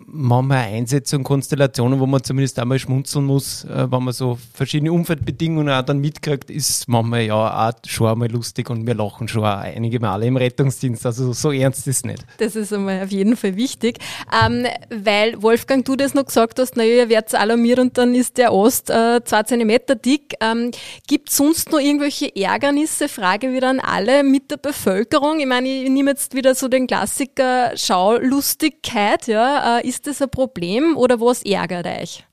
[0.07, 4.93] manchmal Einsätze und Konstellationen, wo man zumindest einmal schmunzeln muss, äh, wenn man so verschiedene
[4.93, 9.45] Umfeldbedingungen auch dann mitkriegt, ist manchmal ja auch schon einmal lustig und wir lachen schon
[9.45, 11.05] auch einige Male im Rettungsdienst.
[11.05, 12.25] Also so ernst ist es nicht.
[12.39, 13.99] Das ist einmal auf jeden Fall wichtig.
[14.45, 18.39] Ähm, weil, Wolfgang, du das noch gesagt hast, naja, ihr werdet alarmiert und dann ist
[18.39, 20.35] der Ost äh, zwei Zentimeter dick.
[20.41, 20.71] Ähm,
[21.09, 25.41] Gibt es sonst noch irgendwelche Ärgernisse, Frage wieder an alle, mit der Bevölkerung?
[25.41, 30.31] Ich meine, ich nehme jetzt wieder so den Klassiker Schaulustigkeit, ja, äh, ist das ein
[30.31, 32.25] Problem oder was ärgert euch?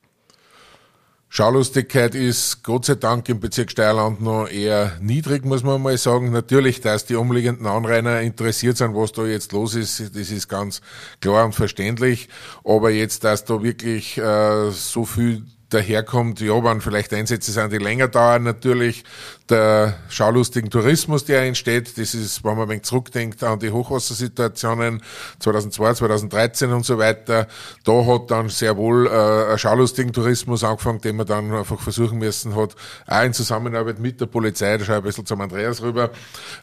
[1.34, 6.30] Schaulustigkeit ist Gott sei Dank im Bezirk Steierland noch eher niedrig, muss man mal sagen.
[6.30, 10.82] Natürlich, dass die umliegenden Anrainer interessiert sind, was da jetzt los ist, das ist ganz
[11.22, 12.28] klar und verständlich.
[12.64, 17.78] Aber jetzt, dass da wirklich äh, so viel daherkommt, ja, wenn vielleicht Einsätze sind, die
[17.78, 19.04] länger dauern, natürlich
[19.52, 21.98] der schaulustigen Tourismus, der entsteht.
[21.98, 25.02] Das ist, wenn man ein wenig zurückdenkt an die Hochwassersituationen
[25.40, 27.46] 2002, 2013 und so weiter.
[27.84, 32.18] Da hat dann sehr wohl äh, ein schaulustigen Tourismus angefangen, den man dann einfach versuchen
[32.18, 32.74] müssen hat,
[33.06, 36.10] auch in Zusammenarbeit mit der Polizei, da schaue ich ein bisschen zum Andreas rüber,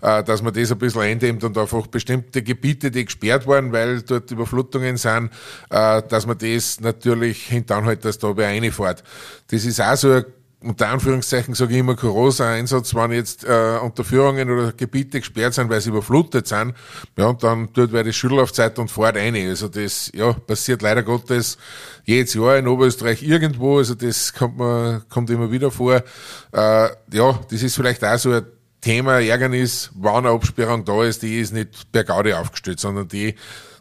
[0.01, 4.01] äh, dass man das ein bisschen eindämmt und einfach bestimmte Gebiete, die gesperrt waren, weil
[4.01, 5.29] dort Überflutungen sind,
[5.69, 8.98] äh, dass man das natürlich hintanhält, dass da wer reinfährt.
[9.47, 10.25] Das ist auch so ein
[10.61, 15.69] unter Anführungszeichen sage ich immer kurioser Einsatz, wenn jetzt äh, Unterführungen oder Gebiete gesperrt sind,
[15.69, 16.73] weil sie überflutet sind,
[17.17, 19.35] ja, und dann tut wer die Schüttel auf Zeit und fährt rein.
[19.35, 21.57] Also das, ja, passiert leider Gottes
[22.03, 26.03] jedes Jahr in Oberösterreich irgendwo, also das kommt man, kommt immer wieder vor.
[26.51, 28.45] Äh, ja, das ist vielleicht auch so ein
[28.81, 33.35] Thema Ärgernis, wann eine Absperrung da ist, die ist nicht per Gaudi aufgestellt, sondern die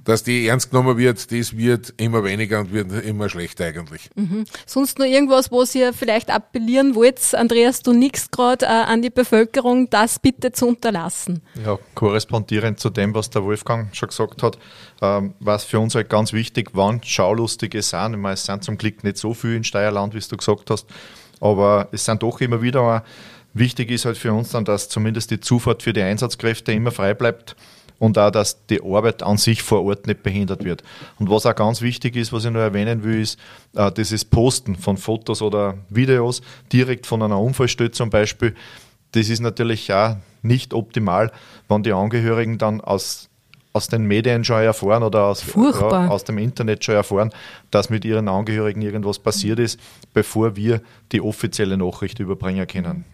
[0.09, 4.09] dass die ernst genommen wird, das wird immer weniger und wird immer schlechter eigentlich.
[4.15, 4.47] Mhm.
[4.65, 9.11] Sonst noch irgendwas, was ihr vielleicht appellieren wollt, Andreas, du nix gerade äh, an die
[9.11, 11.43] Bevölkerung, das bitte zu unterlassen?
[11.63, 14.59] Ja, korrespondierend zu dem, was der Wolfgang schon gesagt hat,
[15.03, 18.15] ähm, was für uns halt ganz wichtig, wann Schaulustige sind.
[18.15, 20.87] Ich meine, es sind zum Glück nicht so viel in Steierland, wie du gesagt hast,
[21.39, 23.05] aber es sind doch immer wieder
[23.55, 27.15] Wichtig ist halt für uns dann, dass zumindest die Zufahrt für die Einsatzkräfte immer frei
[27.15, 27.57] bleibt
[27.99, 30.83] und auch, dass die Arbeit an sich vor Ort nicht behindert wird.
[31.19, 33.39] Und was auch ganz wichtig ist, was ich noch erwähnen will, ist
[33.75, 38.55] äh, dieses Posten von Fotos oder Videos direkt von einer Unfallstelle zum Beispiel.
[39.13, 41.33] Das ist natürlich auch nicht optimal,
[41.69, 43.29] wenn die Angehörigen dann aus
[43.75, 47.31] aus den Medien schon erfahren oder aus, ja, aus dem Internet schon erfahren,
[47.71, 49.79] dass mit ihren Angehörigen irgendwas passiert ist,
[50.13, 50.81] bevor wir
[51.13, 53.05] die offizielle Nachricht überbringen können.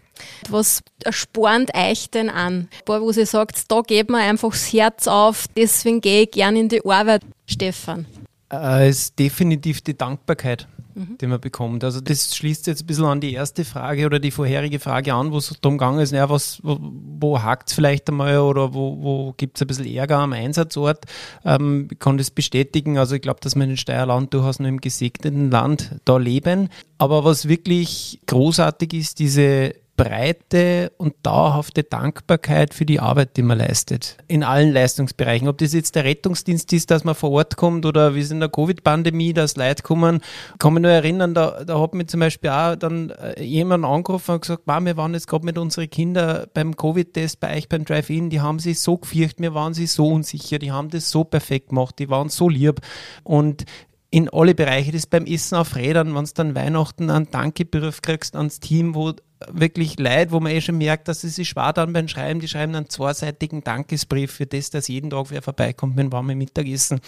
[0.49, 2.67] Was spornt euch denn an?
[2.85, 6.69] Wo ihr sagt, da geht mir einfach das Herz auf, deswegen gehe ich gern in
[6.69, 8.05] die Arbeit, Stefan?
[8.51, 11.17] Äh, ist definitiv die Dankbarkeit, mhm.
[11.19, 11.83] die man bekommt.
[11.83, 15.31] Also das schließt jetzt ein bisschen an die erste Frage oder die vorherige Frage an,
[15.31, 19.01] wo es darum gegangen ist, naja, was, wo, wo hakt es vielleicht einmal oder wo,
[19.01, 21.05] wo gibt es ein bisschen Ärger am Einsatzort.
[21.43, 22.99] Ähm, ich kann das bestätigen.
[22.99, 26.69] Also ich glaube, dass wir in Steierland durchaus nur im gesegneten Land da leben.
[26.99, 33.57] Aber was wirklich großartig ist, diese breite und dauerhafte Dankbarkeit für die Arbeit, die man
[33.57, 34.17] leistet.
[34.27, 35.47] In allen Leistungsbereichen.
[35.47, 38.39] Ob das jetzt der Rettungsdienst ist, dass man vor Ort kommt oder wie es in
[38.39, 40.21] der Covid-Pandemie, dass Leute kommen.
[40.53, 43.85] Ich kann mich nur erinnern, da, da hat mir zum Beispiel auch dann äh, jemand
[43.85, 47.85] angerufen und gesagt, wir waren jetzt gerade mit unseren Kindern beim Covid-Test bei euch beim
[47.85, 51.23] Drive-In, die haben sich so gefürchtet, mir waren sie so unsicher, die haben das so
[51.23, 52.81] perfekt gemacht, die waren so lieb
[53.23, 53.65] und
[54.09, 54.91] in alle Bereiche.
[54.91, 59.13] Das beim Essen auf Rädern, wenn du dann Weihnachten einen Dankebrief kriegst ans Team, wo
[59.51, 62.47] wirklich leid, wo man eh schon merkt, dass sie sich schwer dann beim Schreiben, die
[62.47, 66.99] schreiben einen zweiseitigen Dankesbrief für das, dass jeden Tag wer vorbeikommt mit warmen Mittagessen.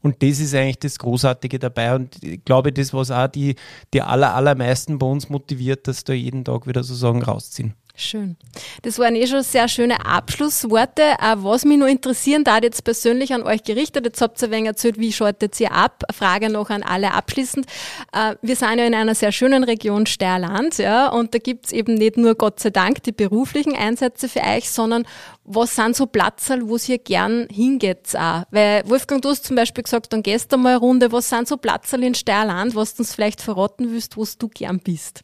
[0.00, 1.94] Und das ist eigentlich das Großartige dabei.
[1.94, 3.56] Und ich glaube, das, was auch die,
[3.92, 7.74] die aller, allermeisten bei uns motiviert, dass da jeden Tag wieder sozusagen rausziehen.
[8.02, 8.36] Schön.
[8.82, 11.02] Das waren eh schon sehr schöne Abschlussworte.
[11.36, 14.66] Was mich nur interessieren da jetzt persönlich an euch gerichtet, jetzt habt ihr ein wenig
[14.66, 16.02] erzählt, wie schaltet ihr ab?
[16.12, 17.66] Frage noch an alle abschließend.
[18.12, 21.94] Äh, wir sind ja in einer sehr schönen Region Steierland, ja, und da gibt's eben
[21.94, 25.06] nicht nur Gott sei Dank die beruflichen Einsätze für euch, sondern
[25.44, 28.44] was sind so Platzerl, wo ihr gern hingeht auch?
[28.50, 31.56] Weil Wolfgang, du hast zum Beispiel gesagt, dann du mal eine Runde, was sind so
[31.56, 35.22] Platzerl in Steierland, was du uns vielleicht verraten willst, wo du gern bist?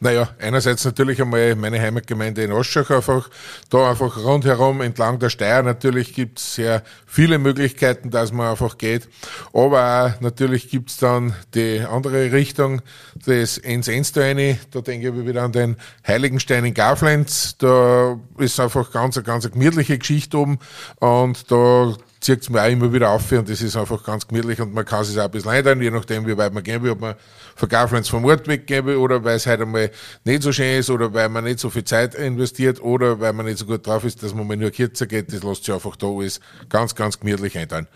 [0.00, 3.30] Naja, einerseits natürlich einmal meine Heimatgemeinde in Oschach einfach,
[3.68, 9.08] da einfach rundherum entlang der Steier natürlich gibt's sehr viele Möglichkeiten, dass man einfach geht,
[9.52, 12.80] aber auch natürlich gibt's dann die andere Richtung,
[13.26, 18.92] das ins Ensteine, da denke ich wieder an den Heiligenstein in Gaflenz, da ist einfach
[18.92, 20.58] ganz, ganz eine gemütliche Geschichte oben.
[21.00, 24.60] Und da zieht es mir auch immer wieder auf und das ist einfach ganz gemütlich
[24.60, 26.90] und man kann sich auch ein bisschen einteilen, je nachdem, wie weit man gehen will,
[26.90, 27.14] ob man
[27.54, 29.90] von Gauflens vom Ort weggehen will oder weil es halt einmal
[30.24, 33.46] nicht so schön ist oder weil man nicht so viel Zeit investiert oder weil man
[33.46, 35.96] nicht so gut drauf ist, dass man mal nur kürzer geht, das lässt sich einfach
[35.96, 37.86] da alles ganz, ganz gemütlich einteilen.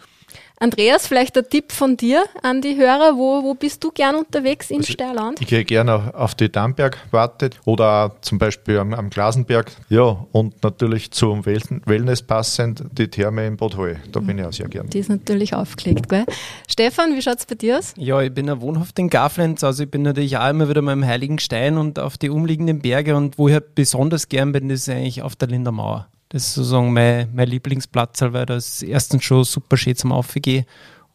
[0.58, 3.16] Andreas, vielleicht ein Tipp von dir an die Hörer.
[3.16, 5.40] Wo, wo bist du gern unterwegs in also Steierland?
[5.40, 9.72] Ich gehe gerne auf die Dammberg wartet oder zum Beispiel am, am Glasenberg.
[9.88, 14.00] Ja, und natürlich zum Wellness passend die Therme in Bad Hall.
[14.12, 14.88] Da bin ich auch sehr gern.
[14.90, 16.26] Die ist natürlich aufgelegt, gell?
[16.68, 17.94] Stefan, wie schaut es bei dir aus?
[17.96, 20.92] Ja, ich bin ja wohnhaft in Gaflenz, also ich bin natürlich auch immer wieder mal
[20.92, 24.70] im Heiligen Stein und auf die umliegenden Berge und wo ich halt besonders gern bin,
[24.70, 26.08] ist eigentlich auf der Lindermauer.
[26.32, 30.64] Das ist sozusagen mein, mein Lieblingsplatz, weil da ist erstens schon super schön zum Aufgehen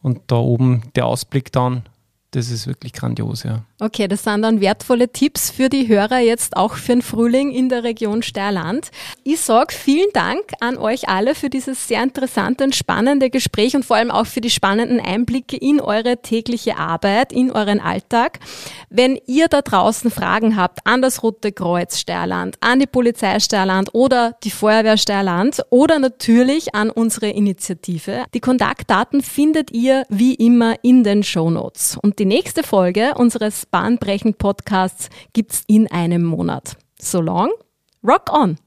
[0.00, 1.82] und da oben der Ausblick dann,
[2.32, 3.62] das ist wirklich grandios, ja.
[3.80, 7.70] Okay, das sind dann wertvolle Tipps für die Hörer jetzt auch für den Frühling in
[7.70, 8.90] der Region Steierland.
[9.24, 13.84] Ich sage vielen Dank an euch alle für dieses sehr interessante und spannende Gespräch und
[13.84, 18.40] vor allem auch für die spannenden Einblicke in eure tägliche Arbeit, in euren Alltag.
[18.90, 23.90] Wenn ihr da draußen Fragen habt an das Rote Kreuz Steierland, an die Polizei Steierland
[23.94, 30.74] oder die Feuerwehr Steierland oder natürlich an unsere Initiative, die Kontaktdaten findet ihr wie immer
[30.82, 31.96] in den Show Notes.
[32.18, 36.76] Die nächste Folge unseres bahnbrechend Podcasts gibt's in einem Monat.
[36.98, 37.52] So long,
[38.02, 38.58] rock on!